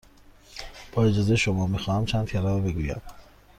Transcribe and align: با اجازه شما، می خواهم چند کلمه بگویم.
با 0.91 1.03
اجازه 1.05 1.35
شما، 1.35 1.67
می 1.67 1.77
خواهم 1.79 2.05
چند 2.05 2.27
کلمه 2.27 2.61
بگویم. 2.71 3.01